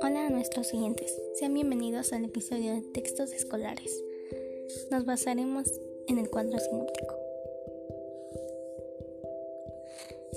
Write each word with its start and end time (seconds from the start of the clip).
Hola 0.00 0.26
a 0.26 0.30
nuestros 0.30 0.68
siguientes, 0.68 1.20
sean 1.34 1.52
bienvenidos 1.52 2.14
al 2.14 2.24
episodio 2.24 2.72
de 2.72 2.80
Textos 2.80 3.32
Escolares. 3.32 4.02
Nos 4.90 5.04
basaremos 5.04 5.70
en 6.08 6.18
el 6.18 6.30
cuadro 6.30 6.58
sinóptico. 6.58 7.18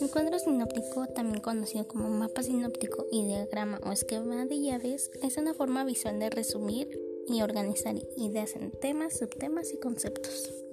El 0.01 0.11
cuadro 0.11 0.37
sinóptico, 0.37 1.07
también 1.07 1.41
conocido 1.41 1.87
como 1.87 2.09
mapa 2.09 2.43
sinóptico 2.43 3.07
y 3.09 3.25
diagrama 3.25 3.79
o 3.85 3.93
esquema 3.93 4.45
de 4.45 4.59
llaves, 4.61 5.11
es 5.23 5.37
una 5.37 5.53
forma 5.53 5.85
visual 5.85 6.19
de 6.19 6.29
resumir 6.29 6.89
y 7.29 7.41
organizar 7.41 7.95
ideas 8.17 8.57
en 8.57 8.71
temas, 8.71 9.17
subtemas 9.17 9.71
y 9.71 9.77
conceptos. 9.77 10.64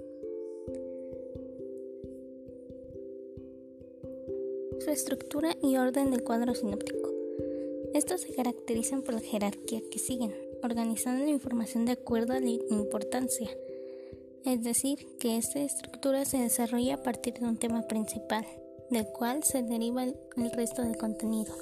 Su 4.81 4.91
estructura 4.91 5.57
y 5.63 5.77
orden 5.77 6.11
del 6.11 6.23
cuadro 6.25 6.55
sinóptico. 6.55 7.11
Estos 7.95 8.23
se 8.23 8.35
caracterizan 8.35 9.03
por 9.03 9.15
la 9.15 9.21
jerarquía 9.21 9.81
que 9.91 9.99
siguen, 9.99 10.35
organizando 10.63 11.25
la 11.25 11.31
información 11.31 11.85
de 11.85 11.93
acuerdo 11.93 12.33
a 12.33 12.41
la 12.41 12.49
importancia. 12.49 13.51
Es 14.45 14.63
decir, 14.63 15.07
que 15.19 15.37
esta 15.37 15.61
estructura 15.61 16.25
se 16.25 16.39
desarrolla 16.39 16.95
a 16.95 17.03
partir 17.03 17.35
de 17.35 17.47
un 17.47 17.59
tema 17.59 17.83
principal, 17.83 18.47
del 18.91 19.07
cual 19.07 19.43
se 19.45 19.63
deriva 19.63 20.05
el, 20.05 20.17
resto 20.53 20.83
del 20.83 20.97
contenido. 20.97 21.55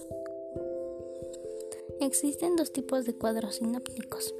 Existen 2.01 2.56
dos 2.56 2.73
tipos 2.73 3.04
de 3.04 3.15
cuadros 3.15 3.56
sinópticos, 3.56 4.34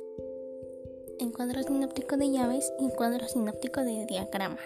el 1.19 1.33
cuadro 1.33 1.63
sinóptico 1.63 2.17
de 2.17 2.31
llaves 2.31 2.73
y 2.81 2.87
el 2.87 2.93
cuadro 2.93 3.29
sinóptico 3.29 3.83
de 3.83 4.07
diagrama. 4.07 4.61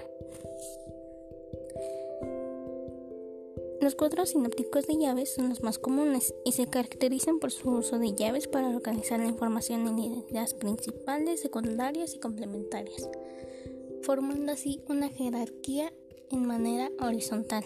Los 3.84 3.96
cuadros 3.96 4.30
sinópticos 4.30 4.86
de 4.86 4.96
llaves 4.96 5.34
son 5.34 5.50
los 5.50 5.62
más 5.62 5.78
comunes 5.78 6.34
y 6.46 6.52
se 6.52 6.66
caracterizan 6.68 7.38
por 7.38 7.50
su 7.50 7.68
uso 7.68 7.98
de 7.98 8.14
llaves 8.14 8.48
para 8.48 8.70
organizar 8.70 9.20
la 9.20 9.26
información 9.26 9.86
en 9.86 9.98
ideas 9.98 10.54
principales, 10.54 11.40
secundarias 11.42 12.14
y 12.14 12.18
complementarias, 12.18 13.10
formando 14.00 14.52
así 14.52 14.80
una 14.88 15.10
jerarquía 15.10 15.92
en 16.30 16.46
manera 16.46 16.90
horizontal. 16.98 17.62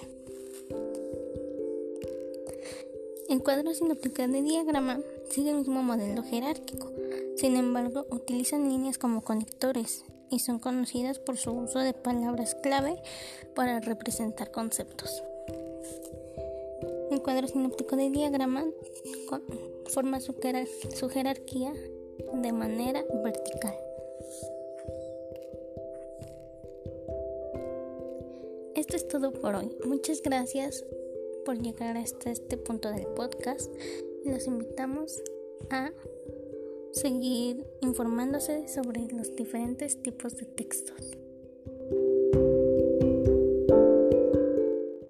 El 3.29 3.41
cuadro 3.45 3.73
sinóptico 3.73 4.27
de 4.27 4.43
diagrama 4.43 4.99
sigue 5.31 5.51
el 5.51 5.59
mismo 5.59 5.85
modelo 5.85 6.25
jerárquico, 6.25 6.91
sin 7.37 7.55
embargo 7.55 8.07
utilizan 8.11 8.69
líneas 8.69 8.99
como 8.99 9.23
conectores 9.23 10.05
y 10.33 10.41
son 10.41 10.59
conocidas 10.59 11.21
por 11.21 11.37
su 11.37 11.53
uso 11.53 11.79
de 11.79 11.95
palabras 11.95 12.57
clave 12.57 13.01
para 13.55 13.79
representar 13.79 14.51
conceptos. 14.51 15.23
El 17.11 17.23
cuadro 17.23 17.49
sinóptico 17.49 17.97
de 17.97 18.11
diagrama 18.11 18.65
forma 19.87 20.21
su, 20.21 20.35
jerarquía 21.09 21.73
de 22.35 22.53
manera 22.53 23.05
vertical. 23.25 23.75
Esto 28.75 28.97
es 28.97 29.09
todo 29.09 29.33
por 29.33 29.55
hoy. 29.55 29.77
Muchas 29.85 30.23
gracias 30.23 30.85
por 31.45 31.59
llegar 31.59 31.97
hasta 31.97 32.31
este 32.31 32.57
punto 32.57 32.91
del 32.91 33.07
podcast. 33.09 33.73
Los 34.25 34.47
invitamos 34.47 35.23
a 35.71 35.91
seguir 36.93 37.67
informándose 37.81 38.69
sobre 38.69 39.09
los 39.13 39.35
diferentes 39.35 40.03
tipos 40.03 40.37
de 40.37 40.47
textos. 40.47 41.08